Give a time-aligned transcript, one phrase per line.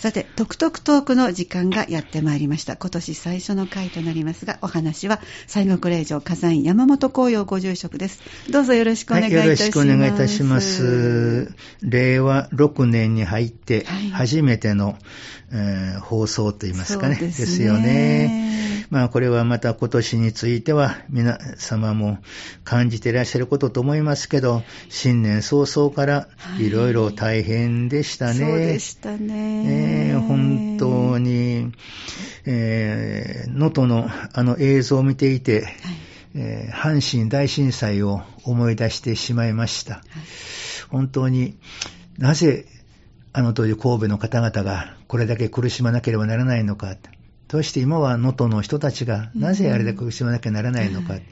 [0.00, 2.74] さて、トクトクトークの時間がやってまいりました。
[2.74, 8.22] 今年最初の回となりますが、お話は西国霊場火山院山本紅葉ご住職です。
[8.50, 9.42] どうぞよろしくお願いいたします。
[9.42, 11.54] はい、よろしくお願いいたします。
[11.82, 14.96] 令和6年に入ってはい初めての、
[15.52, 17.16] えー放送といいますかね。
[17.16, 18.86] ですねですよね。
[18.88, 22.18] まあこれはまた今年については皆様も
[22.64, 28.34] 感じていらっしゃることと思いますけど、新年早々からはいいろいろ大変でしたね。
[28.34, 29.64] そうでしたね。
[29.66, 31.72] えー本当に、
[32.46, 35.72] えー能登のあの映像を見ていて、はい。
[36.34, 40.02] えー阪神大震災を思い出してしまいました。
[40.88, 41.56] 本当に
[42.18, 42.66] なぜ
[43.32, 46.96] あの当時神戸の方々がこれだけ苦しまなければならないのか。
[47.50, 51.22] そして今は能登の人たちがなぜあれだけ苦しまなきゃならないのか、うん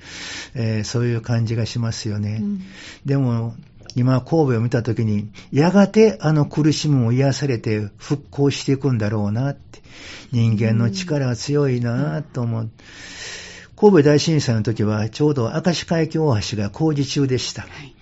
[0.56, 2.38] えーそういう感じがしますよね。
[2.42, 2.60] うん
[3.06, 3.54] でも、
[3.98, 9.80] 今、神戸を見たときに、やがてあの苦しみも癒されて復興していくんだろうなって、
[10.30, 12.70] 人間の力は強いなと思う。
[13.74, 17.62] 神戸大震災の時は、ちょうど明石海峡大橋が工事中でした。
[17.62, 17.94] はい。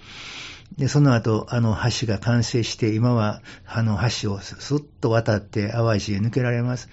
[0.77, 6.91] で、その後、あの橋が完成して、今はあの橋をスッと渡って淡路へ抜けられます。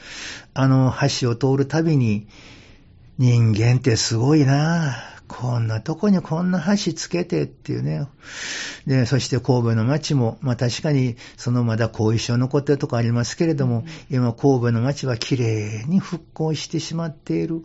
[0.53, 2.27] あの橋を通るたびに、
[3.17, 8.07] 人間ってすごいなぁこんなとこにこんな橋つけてっていうね。
[8.85, 17.63] で、そして神戸の街も、まあ確かにそのまだ後遺症残ってるとこありますけれども、今神戸の街は綺麗に復興してしまっている。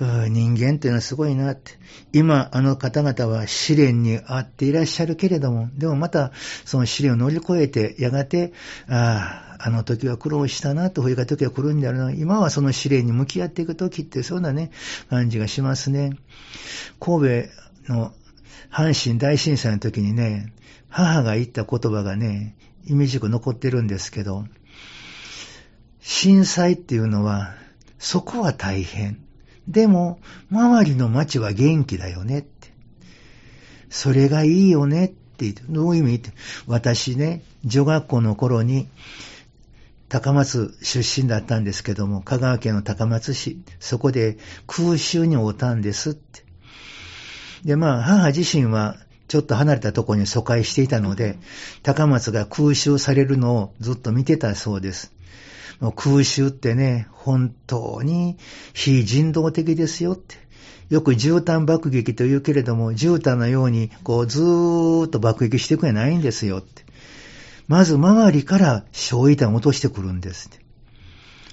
[0.00, 1.72] 人間っていうのはすごいなって。
[2.12, 6.32] 今、あの方々は試練にあっていらっしゃるけれども、でもまた
[6.64, 8.52] その試練を乗り越えて、やがて、
[8.88, 12.12] ああ、あの時は苦労したなと、冬が時は来るんだろうな。
[12.12, 14.70] 今はその試練に向き合っていく時って、そうなね、
[15.10, 16.16] 感じがしますね。
[17.00, 17.46] 神
[17.86, 18.12] 戸の
[18.70, 20.52] 阪神大震災の時にね、
[20.88, 24.44] 母が言った言葉がね、意味軸残ってるんですけど、
[26.00, 27.54] 震災っていうのは、
[27.98, 29.23] そこは大変。
[29.68, 30.20] でも、
[30.50, 32.72] 周りの町は元気だよねって。
[33.90, 36.30] それがいいよねってって、どういう意味って。
[36.66, 38.88] 私ね、女学校の頃に、
[40.08, 46.44] 高松出身だったんですけども、香川県の高松市、そこで空襲に遭ったんですって。
[47.64, 51.38] で、まあ、母自身は、ちょっと離れたところに疎開していたので、
[51.82, 55.13] 高松が空襲されるのをずっと見てたそうです。
[55.84, 58.38] もう空襲ってね、本当に
[58.72, 60.36] 非人道的ですよって。
[60.88, 66.86] よく絨毯爆撃と言うけれども、絨毯のようにこうずーっと爆撃していくんじゃないんですよって。
[67.68, 70.64] まず周りから焼夷弾を落としてくるんですって。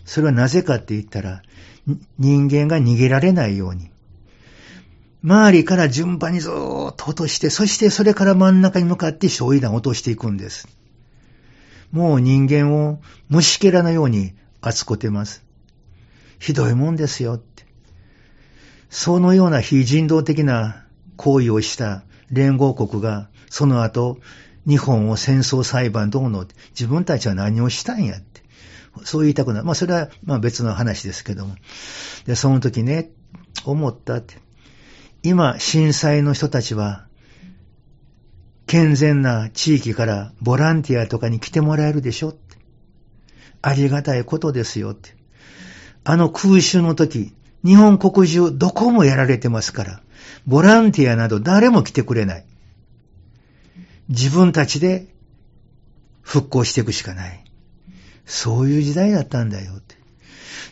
[0.05, 1.41] それはなぜかって言ったら、
[2.17, 3.89] 人間が逃げられないように。
[5.25, 10.69] 周りから順番にずーっと落として、そしてそれから真ん中に向かって焼夷弾を落としていくんです。
[11.91, 15.43] もう人間を虫けらのように扱ってます。
[16.39, 17.65] ひどいもんですよって。
[18.89, 20.85] そのような非人道的な
[21.17, 24.19] 行為をした連合国が、その後、
[24.67, 28.41] 日本を戦争裁判どうの自分たちは何をしたんやって。
[29.03, 29.63] そう言いたくない。
[29.63, 31.55] まあそれはまあ別の話ですけども。
[32.25, 33.09] で、その時ね、
[33.65, 34.35] 思ったって。
[35.23, 37.07] 今、震災の人たちは、
[38.71, 42.29] 健全な地域からボランティアとかに来てもらえるでしょ？
[42.29, 42.55] って。
[43.61, 45.13] ありがたいことですよって。
[46.05, 47.33] あの空襲の時、
[47.65, 50.01] 日本国中どこもやられてますから、
[50.47, 52.45] ボランティアなど誰も来てくれない。
[54.07, 55.05] 自分たちで
[56.21, 57.43] 復興していくしかない。
[58.25, 59.97] そういう時代だったんだよって。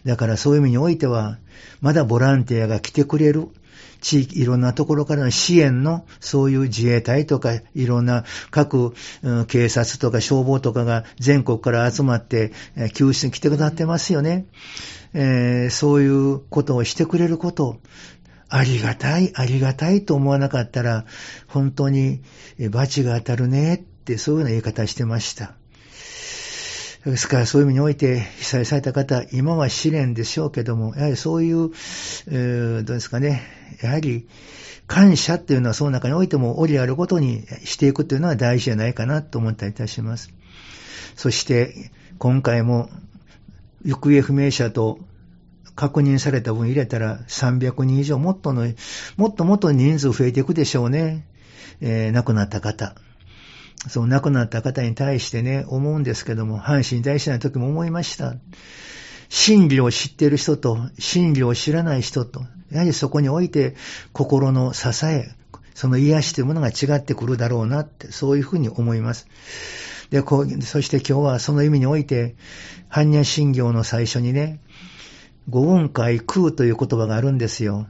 [0.06, 1.38] だからそういう意味においては、
[1.82, 3.50] まだボランティアが来てくれる。
[4.02, 8.94] 地域、いろんなところからの支援の、そういう自衛隊とか、いろんな各、
[9.48, 12.52] 警察とか消防とかが全国から集まって、
[12.94, 14.46] 救出に来てくださってますよね。
[15.14, 17.80] えーそういうことをしてくれること、
[18.50, 21.06] ありがたい、ありがたいと思わなかったら、
[21.48, 22.22] 本当に
[22.72, 25.59] 罰が当たるねって、そういうような言い方してました。
[27.06, 31.72] ですからそういう意味において被災された方、今は試練でしょうけども、やはりそういう、
[32.28, 33.42] えーどうですかね、
[33.82, 34.28] やはり
[34.86, 40.30] 感謝っていうのはその中においても折りあることにしていくというのは大事じゃないかなと思ったりいたします。
[41.16, 42.90] そして今回も
[43.86, 45.00] 行方不明者と
[45.76, 48.68] 確認された分入れたら300人以上もっとの、
[49.16, 51.26] もっともっと人数増えていくでしょうね。
[51.80, 52.96] えー亡くなった方。
[53.88, 58.36] その亡くなった方に対してね、思うんですけども、阪神大震災の時も思いました。
[59.30, 62.42] 真理を知っている人と、真理を知らない人と、
[62.72, 63.76] やはりそこにおいて
[64.12, 65.30] 心の支え、
[65.74, 69.28] その癒しというものが違ってくるだろうなって、そういうふうに思います。
[70.10, 72.36] で、こう、そして今日はその意味において、
[72.90, 74.60] 般若心経の最初にね、
[75.48, 77.88] 五音会空という言葉があるんですよ。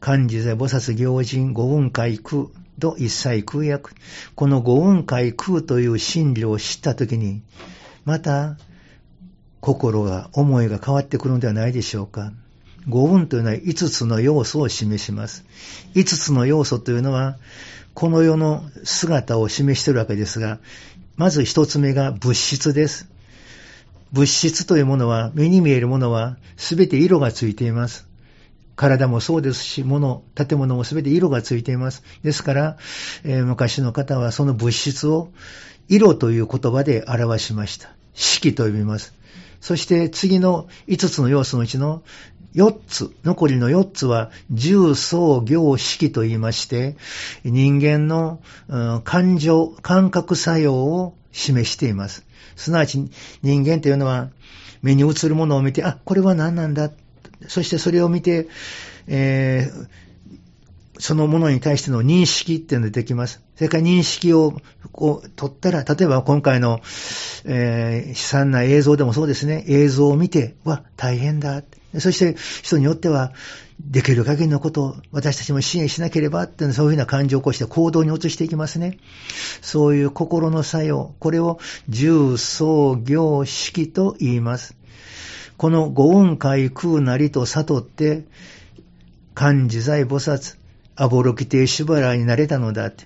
[0.00, 2.46] 漢字で菩薩行人五音会空
[2.80, 3.94] と一切空訳。
[4.34, 7.42] この五音会空という真理を知ったときに、
[8.04, 8.56] また
[9.60, 12.32] 心が、思いが変わってくるのではないでしょうか。
[12.88, 15.44] 五音というのは五つの要素を示します。
[15.94, 17.36] 五つの要素というのは、
[17.94, 20.58] この世の姿を示しているわけですが、
[21.16, 23.08] まず一つ目が物質です。
[24.12, 28.09] 物質というものは、目に見えるものは、すべて色がついています。
[28.80, 32.02] 体もそうですし、物、建物もすべて色がついています。
[32.22, 32.78] ですから、
[33.24, 35.28] えー、昔の方はその物質を
[35.90, 37.90] 色という言葉で表しました。
[38.14, 39.12] 色と呼びます。
[39.60, 42.02] そして次の5つの要素のうちの
[42.54, 46.96] 4つ、残りの4つは、重層行式と言いまして、
[47.44, 52.24] 人間の、うん、感情、感覚作用を示しています。
[52.56, 53.10] すなわち
[53.42, 54.30] 人間というのは、
[54.80, 56.90] 目に映るものを見て、あ、これは何なんだ。
[57.48, 58.48] そしてそれを見て、
[59.06, 59.88] えー、
[61.00, 63.42] そのものに対しての認識っていうのができます。
[63.56, 64.60] それから認識を
[64.92, 66.80] こう取ったら、例えば今回の、
[67.44, 71.62] えー、悲惨な映像でもそうですね、映像を見て、わ、大変だ。
[71.98, 73.32] そして人によっては、
[73.82, 78.98] できる限りのことを私たちも支援しなければっていうそういうふうな感情を起こして行動に移していきますね。
[79.62, 81.58] そういう心の作用、これを
[81.88, 84.76] 重創業式と言います。
[85.60, 88.24] この五音階空なりと悟って、
[89.34, 90.56] 漢自在菩薩、
[90.96, 93.04] アボロキテーシュバラになれたのだって。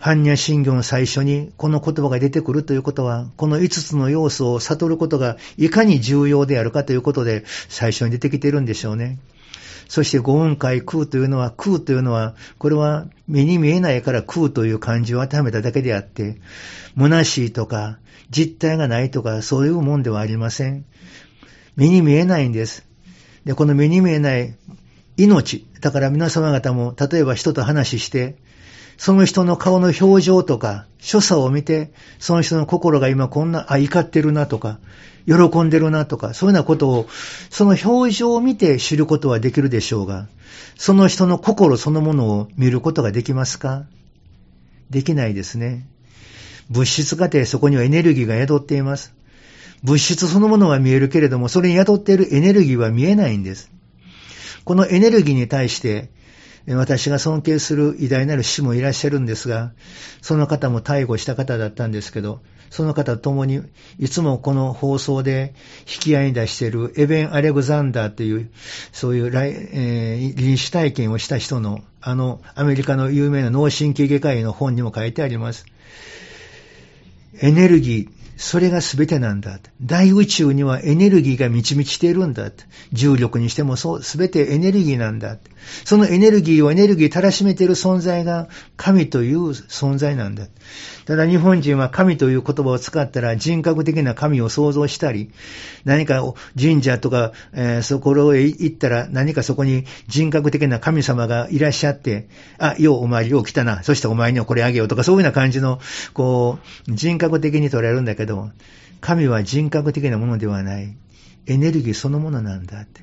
[0.00, 9.18] 般若心経の最初にこの言葉が出てくるということは、この5つの要素を悟ることがいかに重要であるかということで最初に出てきてるんでしょうね。
[9.88, 16.40] そして五音階空というのは、空というのは、これは目に見えないから空という漢字を当てはめただけであって、
[16.96, 17.98] 虚しいとか、
[18.30, 20.86] 実体がないとか、そういうもんではありません。
[21.78, 22.84] 目に見えないんです。
[23.44, 24.56] で、この目に見えない
[25.16, 25.64] 命。
[25.80, 28.36] だから皆様方も、例えば人と話して、
[28.96, 34.80] その人の顔の表情とか、所作を見て、その人の心が今こんな、あ、怒ってるなとか、
[35.24, 37.08] 喜んでるなとか、そういうようなことを、
[37.48, 40.26] その表情を見て知ることはできるでしょうが、
[40.76, 43.84] その人の心そのものを見ることができますか？
[44.90, 45.86] できないですね。
[46.70, 49.14] 物質過程、そこにはエネルギーが宿っています。
[49.82, 53.70] 物質そのものは見えるけれども、それに宿っているエネルギーは見えないんです。
[54.64, 56.10] このエネルギーに対して、
[56.66, 59.72] 私が尊敬する偉大なる師もいらっしゃるんですが、
[60.20, 63.62] その方も逮捕した方だったんですけど、その方と共に、
[63.98, 68.50] いつもこの放送で引き合いに出しているエベン・アレグザンダーという、
[68.92, 75.64] そういう、えー、臨死体験をした人の、あの、アメリカの有名な脳神経外科医の本にも書いてあります。
[77.40, 79.58] エネルギー、それが全てなんだ。
[79.82, 82.50] 大宇宙にはエネルギーが満ち満ちているんだ。
[82.92, 85.38] 重力にしてもそう、全てエネルギーなんだ。
[85.84, 90.46] そのエネルギーをエネルギーたらしめている存在が神という存在なんだ。
[91.04, 95.32] ただ日本人は神という言葉を使ったら人格的な神を想像したり、
[95.84, 96.22] 何か
[96.58, 105.80] 神社とか、えー、そこへ行ったら何かそこに人格的な神様がいらっしゃって、あ、ようお前よう来たな、そしてお前にはこれあげようとかそういうような感じの、
[106.12, 106.58] こ
[106.88, 108.27] う、人格的に捉えるんだけど、
[109.00, 110.96] 神は人格的なものではない。
[111.46, 113.02] エネルギーそのものなんだって。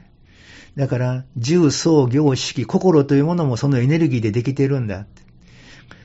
[0.76, 5.22] だから、重層行式、心というものもそのエネルギーでできているんだって。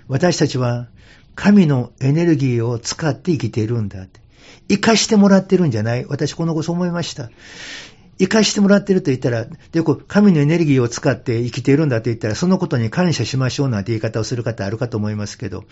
[0.09, 0.89] 私たちは
[1.35, 4.21] 神のエネルギーを使って生きているんだって。
[4.69, 7.31] 生かしてもらってるんじゃない私この子そう思いました。
[8.21, 15.65] 生かしてもらってると言ったら、で、こう、神のエネルギーを使って生きているんだと言ったら、そのことに感謝しましょうなんて言い方をする方あるかと思いますけど、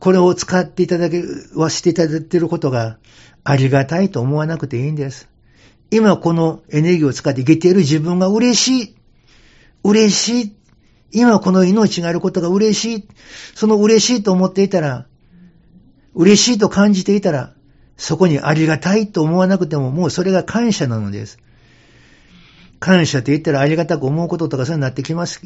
[0.00, 1.22] これを使っていただけ、
[1.54, 2.98] はしていただいていることが
[3.44, 5.28] ありがたいと思わなくていいんです。
[5.92, 8.96] 今このエネルギーを使って生きている自分が嬉しい。
[9.84, 10.56] 嬉しい。
[11.12, 13.08] 今この命があることが嬉しい。
[13.54, 15.06] その嬉しいと思っていたら、
[16.16, 17.54] 嬉しいと感じていたら、
[17.96, 21.38] そこにありがたいと思わなくても、もうそれが感謝なのです。
[22.80, 25.40] 感謝って言ったらありがたく思うこととかそうになってきます。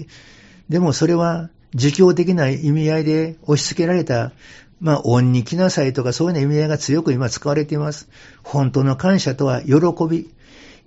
[0.69, 4.33] でもそれは、儒教的な意味合いで押し付けられた、
[4.81, 8.09] まあ、恩に来なさいとかそういう意味合いが強く今使われています。
[8.43, 9.77] 本当の感謝とは喜
[10.09, 10.29] び。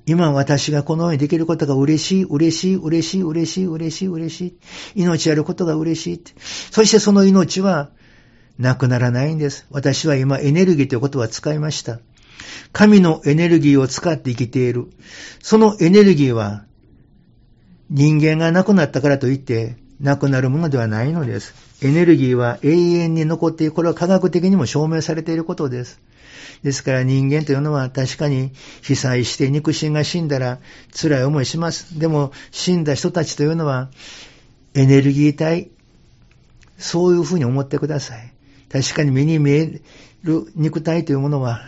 [0.05, 4.57] 今私がこのようにできることが嬉しい、嬉しい、嬉しい、嬉しい、嬉しい、嬉しい。
[4.93, 6.23] 命あることが嬉しい。
[6.71, 7.89] そしてその命は
[8.59, 9.65] なくならないんです。
[9.71, 11.99] 私は今エネルギーということは使いました。
[12.71, 14.87] 神のエネルギーを使って生きている。
[15.41, 16.65] そのエネルギーは
[17.89, 21.53] 人間が亡くなったからといってなくなるものではないのです。
[21.81, 23.73] エネルギーは永遠に残っている。
[23.73, 25.99] これは科学的にも証明されていることです。
[26.63, 28.51] ですから人間というのは確かに
[28.81, 30.59] 被災して肉親が死んだら
[30.93, 31.99] 辛い思いします。
[31.99, 33.89] でも死んだ人たちというのは
[34.73, 35.69] エネルギー体、
[36.77, 38.33] そういうふうに思ってください。
[38.71, 39.81] 確かに目に見え
[40.23, 41.61] る肉体というものは、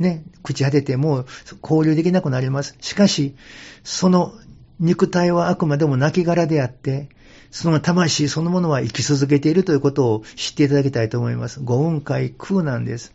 [0.00, 1.26] ね、朽ち果ててもう
[1.62, 2.74] 交流できなくなります。
[2.80, 3.36] しかし、
[3.84, 4.32] その
[4.80, 7.10] 肉体はあくまでも亡骸であって、
[7.50, 11.60] その魂そのものは生き続けているということを知っていただきたいと思います。
[11.60, 13.12] 五雲海空なんです。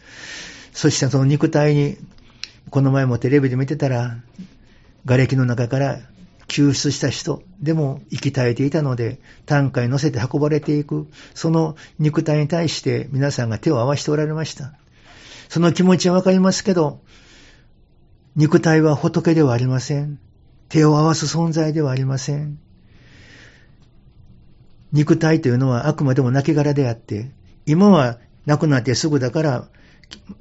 [0.73, 1.97] そしてその肉体に、
[2.69, 4.17] この前もテレビで見てたら、
[5.05, 5.99] 瓦礫の中から
[6.47, 14.73] 救出した人でも生き絶えていたので、担架に乗せて運ばれていく、その肉体に対して皆さんが手を合わせておられました。
[15.49, 17.01] その気持ちはわかりますけど、
[18.35, 20.19] 肉体は仏ではありません。
[20.69, 22.59] 手を合わす存在ではありません。
[24.91, 27.31] 肉体というのはあくまでも亡骸であって、
[27.65, 29.67] 今は亡くなってすぐだから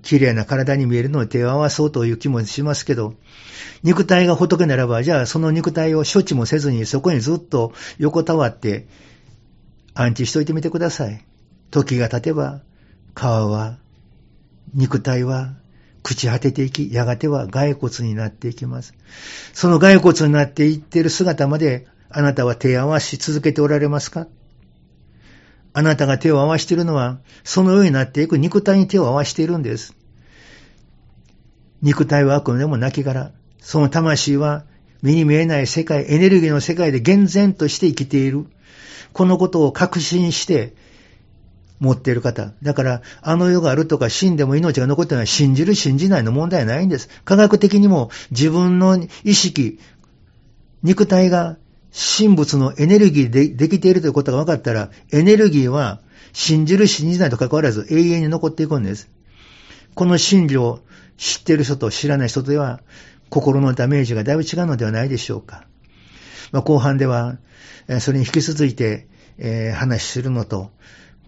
[0.03, 3.15] 綺麗な体に見えるのを手を合わそうという気もしますけど、
[3.83, 8.87] 肉体が仏ならば、じゃあその肉体を処置もせずにそこにずっと横たわって
[9.95, 11.25] 安置しといてみてください。
[11.71, 12.63] 時が経てば、
[13.17, 13.79] 皮は、
[14.75, 15.55] 肉体は
[16.03, 18.95] 朽ち果てていき、やがては骸骨になっていきます。
[19.53, 24.27] その骸骨になっていっている姿まで、あなたは手を合わし続けておられますか？
[25.73, 29.97] あなたが手を合わしているのは、そのようになっていく肉体に手を合わしているんです。
[31.83, 33.33] 肉体は悪夢でも亡骸。
[33.61, 34.65] その魂は
[35.03, 38.47] 目に見えない世界、エネルギーの世界で厳然として生きている。
[39.13, 40.75] このことを確信して
[41.81, 42.53] 持っている方。
[42.63, 47.09] だから、あの世があるとか死んでも命が残っているのは信じる信じないの問題はないんです。
[47.25, 49.79] 科学的にも自分の意識、
[50.83, 51.57] 肉体が
[52.17, 56.01] 神仏のエネルギーでできているということが分かったら、エネルギーは
[56.33, 59.09] 信じる信じないと関わらず永遠に残っていくんです。
[59.95, 60.81] この真理を
[61.17, 62.81] 知っている人と知らない人では、
[63.31, 65.65] 心のダメージがだいぶ違うのではないでしょうか。
[66.53, 67.39] まあ、後半では、
[68.01, 69.07] それに引き続いて、
[69.39, 70.71] えー、話するのと、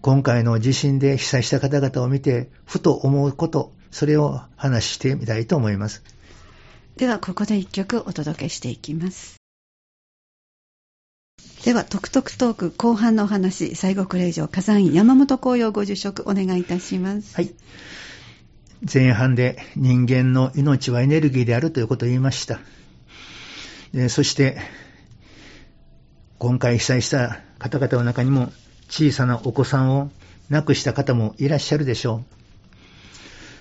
[0.01, 6.03] 今回の地震で被災した方々を見て、ふと思うこと、それを話してみたいと思います。
[6.97, 9.37] では、ここで一曲お届けしていきます。
[11.65, 17.35] では、トクトクトーク後半のお話、西国霊場火山院山本紅葉ご受職お願いいたします。
[17.35, 17.53] はい。
[18.91, 22.59] 前半で人間の命はエネルギーであるということを言いました。
[24.09, 24.59] そして、
[26.37, 28.51] 今回被災した方々の中にも
[28.89, 30.11] 小さなお子さんを
[30.49, 32.37] 亡くした方もいらっしゃるでしょう。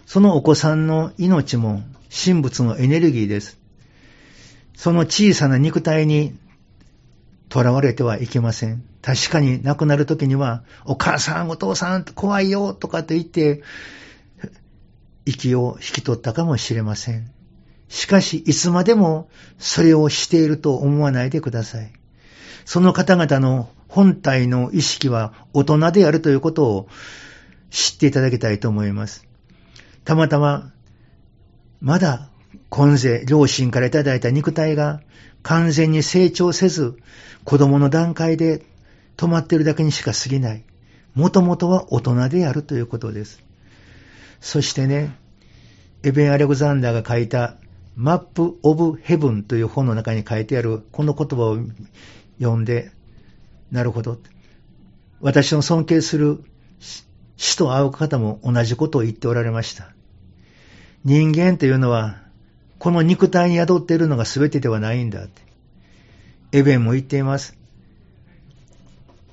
[0.07, 3.59] そのお子さんの命も神仏のエネルギーです。
[4.75, 6.39] その小さな肉体に
[7.53, 8.85] 囚われてはいけません。
[9.03, 13.63] 確かに亡くなる時には、お母さん、お父さん、怖いよ、とかと言って、
[15.25, 17.31] 息を引き取ったかもしれません。
[17.89, 19.29] しかし、いつまでも
[19.59, 21.93] それをしていると思わないでください。
[22.65, 26.89] その方々の本体の意識は大人であるということを
[27.71, 29.27] 知っていただきたいと思います。
[30.05, 30.71] たまたま、
[31.81, 32.29] まだ
[32.69, 35.01] 今世、両親からいただいた肉体が
[35.43, 36.99] 完全に成長せず、
[37.45, 38.67] 子供の段階で
[39.17, 40.65] 止まっているだけにしか過ぎない。
[41.15, 43.43] もともとは大人であるということです。
[44.43, 45.17] そしてね、
[46.03, 47.57] エベン・アレクザンダーが書いた
[47.95, 51.59] マップ・オブ・ヘブンという本の中に書いてあるこの言葉を
[52.39, 52.91] 読んで、
[53.71, 54.19] なるほど。
[55.21, 56.45] 私の尊敬する
[57.37, 59.93] 死と会う方も同じことを言っておられました。
[61.05, 62.19] 人間というのは
[62.79, 65.27] この肉体に宿っているのが全てではないんだ。
[66.53, 67.57] エベンも言っています。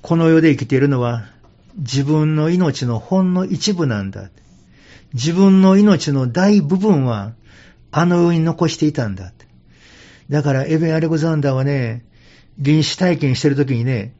[0.01, 1.25] この世で生きているのは
[1.77, 4.29] 自分の命のほんの一部なんだ。
[5.13, 7.33] 自分の命の大部分は
[7.91, 9.31] あの世に残していたんだ。
[10.29, 12.05] だからエベン・アレクザンダーはね、
[12.57, 14.13] 臨死体験してるときにね、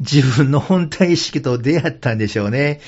[0.00, 2.80] 自分の本体意識と出会ったんでしょうね。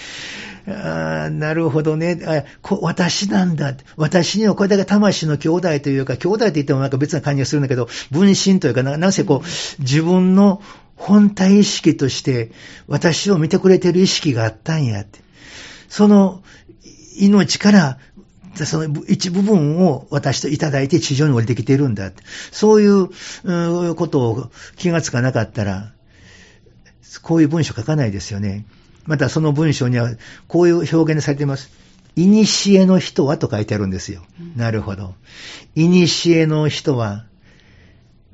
[0.68, 2.80] あなるほどねあこ。
[2.82, 3.74] 私なんだ。
[3.96, 10.60] 私にはこれだけ魂の兄弟というか、兄弟って言ってもなんか別な感じがするんだけど、分身というかな、なんせこう、自分の
[10.96, 12.50] 本体意識として、
[12.88, 15.20] 私を見てくれてる意識があったんやって。
[15.88, 16.42] その
[17.16, 17.98] 命から、
[18.56, 22.10] その一部分を私といただいて地上に降りてきてるんだ。
[22.50, 25.92] そういうことを気がつかなかったら、
[27.20, 28.66] こういう文章書かないですよね。
[29.04, 30.10] またその文章には
[30.48, 31.70] こういう表現でされています。
[32.16, 34.22] いにしえの人はと書いてあるんですよ。
[34.56, 35.14] なるほど。
[35.74, 37.26] いにしえの人は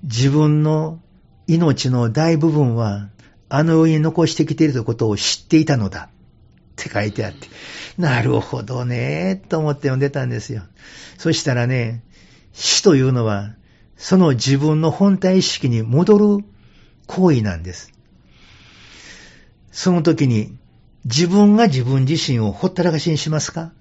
[0.02, 1.00] 自分の
[1.46, 3.08] 命の大部分は
[3.48, 6.08] あの世に残してきているということを知っていたのだ。
[6.72, 7.48] って書いてあって。
[7.98, 10.62] なるほどね、と思って読んでたんですよ。
[11.18, 12.02] そしたらね、
[12.52, 13.54] 死というのは、
[13.96, 16.44] その自分の本体意識に戻る
[17.06, 17.92] 行為なんです。
[19.72, 20.56] その時に、
[21.04, 23.72] 自分が自分自身をほったらかしにしますか？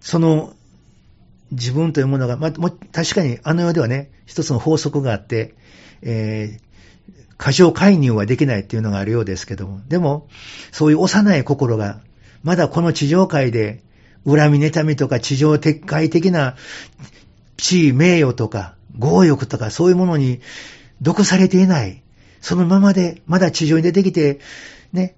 [0.00, 0.52] その
[1.52, 2.52] 自分というものが、まあ、
[2.92, 5.54] 確かにあの世ではね、一つの法則があって、
[6.02, 10.28] えー、過剰介入はできないっていうのがあるようですけども、でも、
[10.72, 12.00] そういう幼い心が、
[12.42, 13.82] まだこの地上界で、
[14.26, 16.56] 恨み妬みとか地上撤回的な
[17.58, 20.40] 地位名誉とか強欲とかそういうものに
[21.02, 22.02] 毒されていない。
[22.44, 24.38] そのままで、まだ地上に出てきて、
[24.92, 25.16] ね、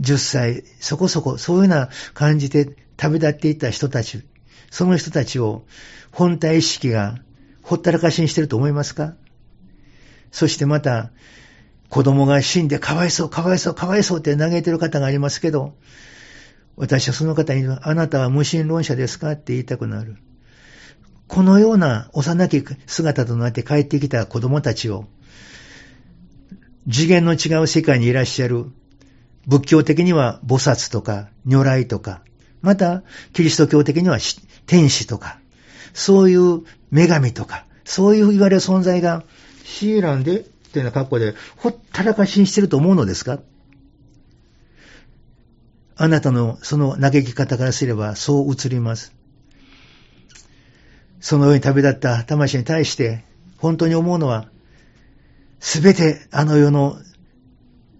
[0.00, 4.22] 10歳、そこそこ、そういうような感じで旅立っていった人たち、
[4.70, 5.66] その人たちを
[6.12, 7.18] 本体意識が
[7.60, 9.16] ほったらかしにしてると思いますか？
[10.30, 11.10] そしてまた、
[11.90, 15.74] 子供が死んでかわいそう、かわいそう、かわいそうって嘆いてる方がありますけど、
[16.76, 20.16] 私はその方に、あなたは無神論者ですかって言いたくなる。
[21.28, 25.04] このような幼き姿となって帰ってきた子供たちを、
[26.90, 28.66] 次元の違う世界にいらっしゃる、
[29.46, 32.22] 仏教的には菩薩とか如来とか、
[32.60, 34.18] また、キリスト教的には
[34.66, 35.38] 天使とか、
[35.94, 39.24] そういう女神とか、そういう言われる存在が、
[39.64, 43.40] シーランでっていうような格好で、ほったらかしにしてると思うのですか？
[45.96, 49.12] あなたのその嘆き方からすればそう映ります。
[51.20, 53.24] そのように旅立った魂に対して、
[53.58, 54.48] 本当に思うのは、
[55.62, 56.98] すべてあの世の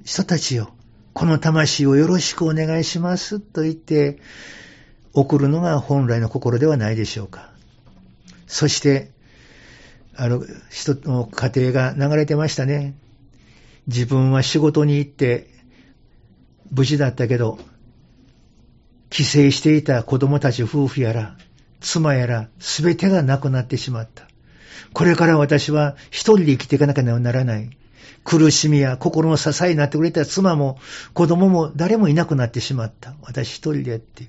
[0.04, 0.74] 人たちよ、
[1.12, 4.18] この魂をよろしくお願いしますと言って
[5.14, 7.52] 送るのが本来の心ではないでしょうか。
[8.48, 9.12] そして、
[10.16, 12.94] あの、人の家庭が流れてましたね。
[13.86, 15.46] 自分は仕事に行って
[16.72, 17.60] 無事だったけど、
[19.08, 21.36] 帰省していた子供たち夫婦やら、
[21.80, 24.31] 妻やら、すべてが亡くなってしまった。
[24.92, 27.70] これから私は一人で生きていかなきゃならない。
[28.24, 30.78] 苦しみや心の支えになってくれた妻も
[31.12, 33.14] 子供も誰もいなくなってしまった。
[33.22, 34.24] 私一人でって。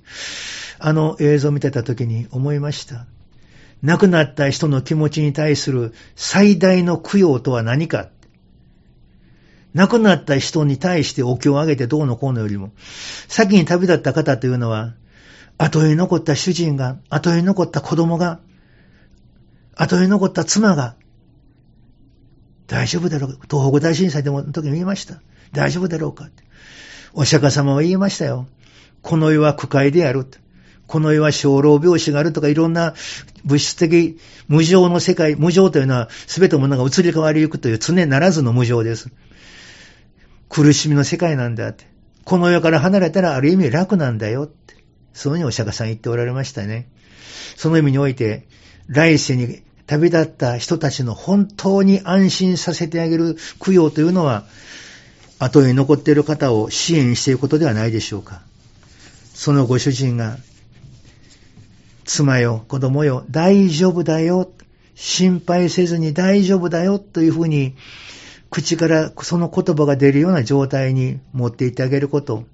[0.80, 3.06] あの映像を見てた時に思いました。
[3.84, 8.10] 亡くなった人の気持ちに対する最大の供養とは何か。
[9.74, 12.72] 亡くなった人に対してお経をあげてどうのこうのよりも、
[13.28, 14.94] 先に旅立った方というのは、
[15.58, 18.40] 後に残った主人が、後に残った子供が、
[19.76, 20.96] 後に残った妻が、
[22.68, 23.48] 大丈夫だろうか？
[23.50, 25.22] 東北大震災でもの時に言いました。
[25.52, 26.30] 大丈夫だろうか？
[27.14, 28.48] お釈迦様は言いましたよ。
[29.02, 30.26] この世は苦界である。
[30.88, 32.94] この世は小老病死があるとかいろんな
[33.46, 39.10] 物質的無常の世界、無常というのは全てのものが移り変わりゆくという常ならずの無常です。
[40.50, 41.86] 苦しみの世界なんだって。
[42.26, 44.76] この世から離れたらある意味楽なんだよって。
[45.14, 46.90] そういうふうにお釈迦さん言っておられましたね。
[47.56, 48.48] その意味において、
[48.88, 54.46] 来世に旅立った人たちの本当に安心させてあげる供養というのは、
[55.40, 58.42] 後に残っている方を支援していることではないでしょうか。
[59.34, 60.38] そのご主人が、
[62.06, 64.52] 妻よ、子供よ、大丈夫だよ、
[64.96, 67.76] 心配せずに大丈夫だよというふうに、
[68.50, 72.46] 口からその言葉が出るような状態に持っていってあげること。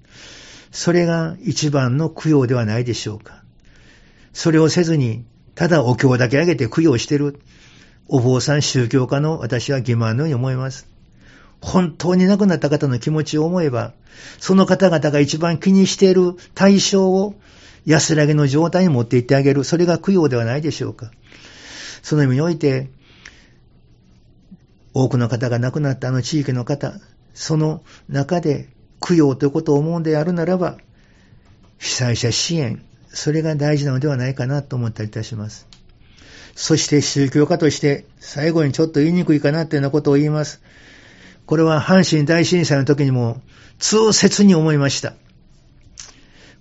[0.72, 3.42] それが一番の供養ではないでしょうか。
[4.32, 5.24] それをせずに、
[5.60, 7.38] ただお経だけあげて供養してる。
[8.08, 10.88] お坊さん宗教家の私は欺瞞のように思います。
[11.60, 13.92] 本当に亡くなった方の気持ちを思えば、
[14.38, 17.34] その方々が一番気にしている対象を
[17.84, 19.64] 安らぎの状態に持っていってあげる。
[19.64, 21.10] それが供養ではないでしょうか。
[22.00, 22.88] その意味において、
[24.94, 26.94] 多くの方が亡くなったあの地域の方、
[27.34, 30.78] その中で供養ということを思うんであるならば、
[31.76, 35.66] 被災者支援、それが大事なのではないかなと思ったりいたします。
[36.54, 40.60] そして宗教家として最後にちょっと言いにくいかなというようなことを言います。
[41.46, 43.40] これは阪神大震災の時にも
[43.78, 45.14] 痛切に思いました。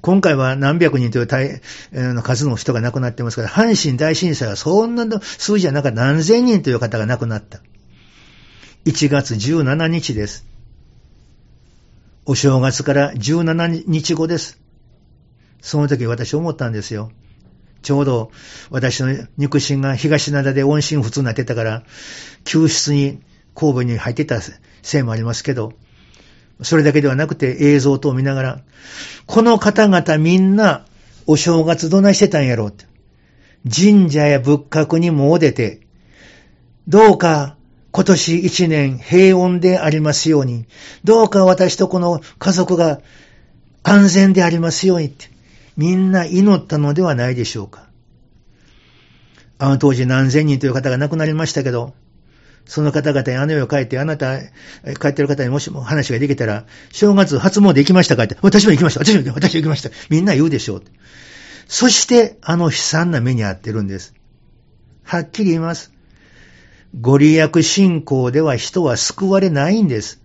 [0.02, 1.62] 今回は何百人という大
[2.24, 7.60] 数の人が亡くなってますから、阪神大震災はそんな数字じゃなか何千人という方が亡くなった。
[8.86, 10.46] 1月17日です。
[12.26, 14.60] お正月から17日後です。
[15.62, 17.12] その時私思ったんですよ。
[17.82, 18.32] ちょうど
[18.70, 21.84] 私の肉親が東灘で音信不通になってたから、
[22.44, 23.22] 救出に
[23.56, 24.40] 神戸に入ってた
[24.82, 25.74] せいもありますけど、
[26.62, 28.62] それだけではなくて映像等を見ながら、
[29.26, 30.86] この方々みんな
[31.26, 32.86] お正月どないしてたんやろうって。
[33.64, 35.82] 神社や仏閣にも出て、
[36.88, 37.56] どうか
[37.92, 40.66] 今年一年平穏でありますように、
[41.04, 43.02] どうか私とこの家族が
[43.84, 45.30] 安全でありますようにって、
[45.80, 47.88] みんな祈ったのではないでしょうか。
[49.60, 51.94] あの当時何千人という方が亡くなりましたけど、
[52.66, 59.90] その方々にあの世を帰って、あなた、帰ってる方にもしも話ができたら、正月初詣行きましたかって、私も行きました、私も行きました、私も行きました。
[60.10, 60.84] みんな言うでしょう。
[61.70, 64.14] そして、あの悲惨な目に遭ってるんです。
[65.04, 65.94] はっきり言います。
[67.00, 70.19] ご利益信仰では人は救われないんです。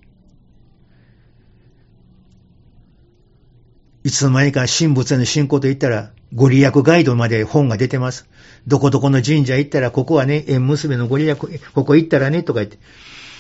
[4.04, 8.28] いつの間にか神仏への信仰と言ったら、ご利益ガイドまで本が出てます。
[8.66, 11.38] どこどこの神社行ったら、ここはね、縁結びのご利益、
[11.72, 12.76] ここ行ったらね、とか言って、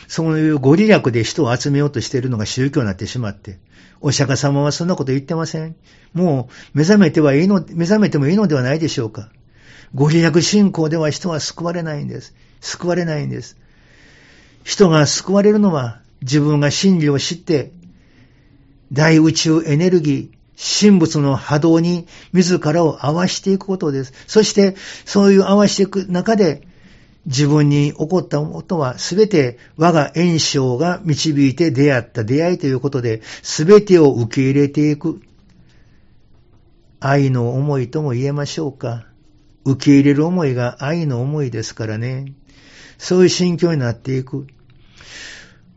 [0.08, 3.58] そういうご利益で人を集めようとしているのが宗教になってしまって、
[4.00, 5.76] お釈迦様はそんなこと言ってません。
[6.14, 9.28] もう、目覚めてはいいの、目覚めてもいいのではないでしょうか。
[9.94, 12.34] ご利益信仰では人は救われないんです。
[12.62, 13.58] 救われないんです。
[14.62, 17.70] 人が救われるのは、自分が真理を知って、
[18.92, 24.12] 大宇宙エネルギー、神仏の波動に自らを合わしていくことです。
[24.26, 26.66] そして、そういう合わしていく中で、
[27.26, 35.20] 自分に起こったことは、すべて我が炎症が導いて出会った出会いということで、すべてを受け入れていく。
[37.00, 39.06] 愛の思いとも言えましょうか。
[39.64, 42.34] 受け入れる思いが愛の思いですからね。
[42.98, 44.46] そういう心境になっていく。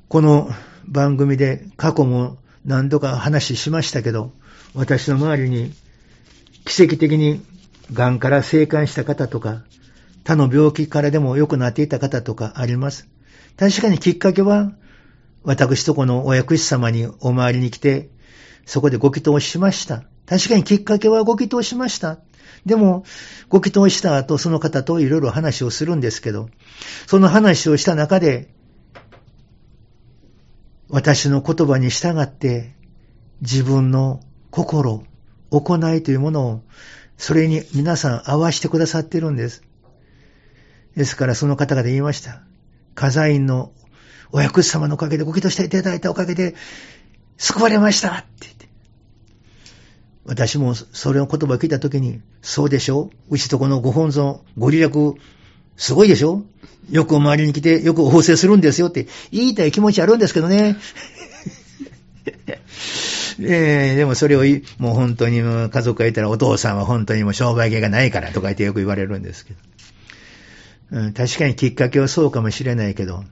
[0.10, 0.50] この
[0.88, 4.32] 番組で過去も何度か話しましたけど、
[4.78, 5.74] 私の周りに
[6.64, 7.42] 奇跡的に
[7.92, 9.64] 癌から生還した方とか、
[10.24, 13.08] 他の病気からでも良くなっていた方とかあります。
[13.58, 14.74] 確かにきっかけは、
[15.44, 18.10] 私とこのお薬師様にお参りに来て、
[18.68, 20.04] そこでご祈祷しました。
[20.28, 22.20] 確かにきっかけはご祈祷しました。
[22.68, 23.04] でも、
[23.50, 26.52] ご祈祷した後、その方といろいろ話をするんですけど、
[27.08, 28.54] その話をした中で、
[30.88, 32.76] 私の言葉に従って、
[33.42, 35.04] 自分の心、
[35.52, 36.62] 行いというものを、
[37.18, 39.64] それに皆さん合わせてくださっているんです。
[40.96, 42.42] ですからその方が言いました。
[42.96, 43.72] 火座院の
[44.32, 46.56] お薬師様のおかげでご祈祷していただいたおかげで
[47.38, 48.68] 救われましたって言って。
[50.26, 54.92] 私もそれの言葉を聞いたときに、そうでしょうちとこのご本尊、ご利益、
[55.78, 56.44] すごいでしょ
[56.90, 60.78] よくお周りに来て、よくお奉請するんですよって言いたい気持ちあるんですけどね。
[63.40, 64.44] えー、でもそれを、
[64.80, 69.60] もう本当に家族がいたらお父さんは本当にもう商売系がないからとか言ってよく言われるんですけど。
[70.90, 73.24] うん、確かにきっかけはそうかもしれないけど、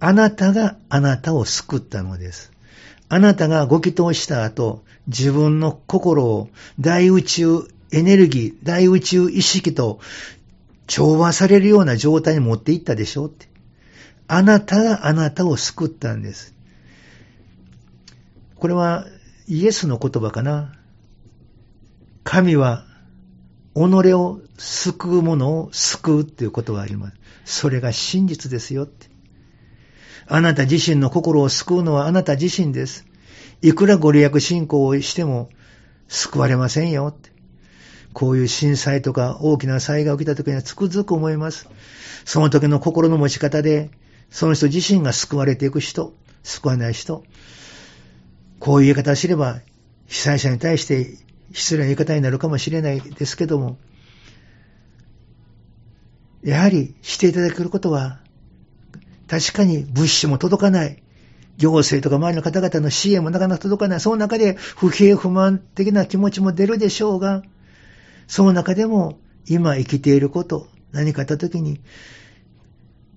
[0.00, 2.52] あなたがあなたを救ったのです。
[3.08, 10.00] あなたがご祈祷した後、自分の心を大宇宙エネルギー、大宇宙意識と
[10.86, 13.48] 調和されるような状態に持っていったでしょうって。
[14.26, 16.54] あなたがあなたを救ったんです。
[18.54, 19.06] これは
[19.50, 20.72] イエスの言葉かな。
[22.22, 22.86] 神は、
[23.74, 23.80] 己
[24.12, 27.16] を救う者を救うっていうことがあります。
[27.46, 29.08] それが真実ですよって。
[30.28, 33.04] あなた自身の心を救うのはあなた自身です。
[33.60, 35.50] いくらご利益信仰をしても
[36.06, 37.32] 救われませんよって。
[38.12, 41.68] こういう震災とか大きな災害が起きた時にはつくづく思います。
[42.24, 43.90] その時の心の持ち方で、
[44.30, 47.24] その人自身が救われていく人、救わない人、
[48.60, 49.60] こういう言い方をすれば、
[50.06, 51.16] 被災者に対して
[51.52, 53.78] 失礼な言い方になるかもしれないですけども、
[56.44, 58.20] やはりしていただけることは、
[59.28, 61.02] 確かに物資も届かない。
[61.56, 64.00] 行政とか周りの方々の支援もなかなか届かない。
[64.00, 67.42] その中で不平不満的な気持ちも出るでしょうが、
[68.26, 71.80] その中でも今生きていること、何かあった時に、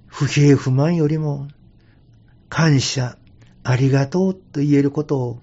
[0.08, 1.48] 不平不満よりも
[2.50, 3.18] 感謝、
[3.64, 5.42] ありがとうと言えることを、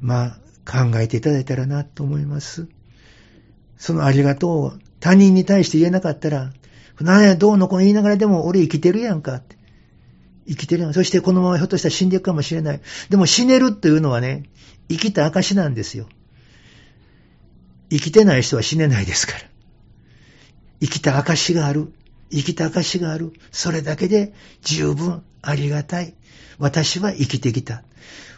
[0.00, 2.68] まあ、考えていただいたらなと思います。
[3.76, 6.52] そのありがとうを他人に対して言えなかったら、
[7.00, 9.56] なんや、どうのこうの言いながらでも俺生きてるやんかって。
[10.46, 10.94] 生きてるやん。
[10.94, 12.80] そしてこのままひょっとしたら死んでいくかもしれない。
[13.08, 14.44] でも死ねるというのはね、
[14.88, 16.08] 生きた証なんですよ。
[17.90, 19.38] 生きてない人は死ねないですから。
[20.80, 21.92] 生きた証がある。
[22.30, 23.32] 生きた証がある。
[23.50, 26.14] それだけで十分ありがたい。
[26.58, 27.76] 私は生きてきた。
[27.76, 27.82] ひ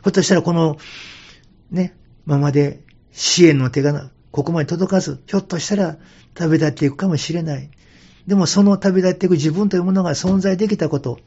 [0.07, 0.79] ょっとしたらこの、
[1.71, 5.99] ね、ままで支援の手がここまで届かず、ひょっとしたら
[6.35, 7.71] 旅立っていくかもしれない。
[8.27, 11.19] でもその旅立っていく自分というものが存在できたこと、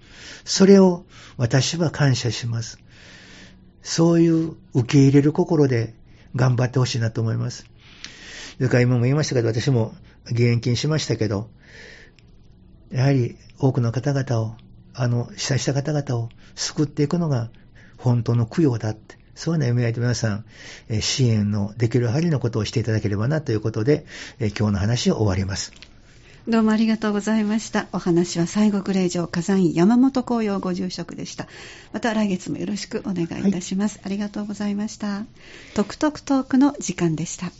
[0.44, 1.06] それを
[1.38, 2.80] 私は感謝します。
[3.84, 5.94] そういう受け入れる心で
[6.36, 7.66] 頑張ってほしいなと思います。
[8.58, 9.94] それから今も言いましたけど、私も
[10.26, 11.50] 現役にしましたけど、
[12.96, 14.56] やはり多くの方々を、
[14.94, 17.50] あの、被災した方々を救っていくのが
[17.98, 19.18] 本当の供養だって。
[19.36, 20.46] そういうような意味合いで皆さん、
[20.88, 24.06] え支援のできる範囲のことをしていただければなということで、
[24.40, 25.74] え今日の話を終わります。
[26.48, 27.88] どうもありがとうございました。
[27.92, 31.48] お話は西国霊場火山院山本紅葉ご住職でした。
[31.92, 33.98] また来月もよろしくお願いいたします。
[33.98, 35.26] はい、ありがとうございました。
[35.74, 37.52] トクトクトークの時間でした。